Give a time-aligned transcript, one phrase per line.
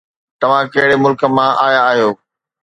[0.39, 2.09] توهان ڪهڙي ملڪ مان آيا آهيو؟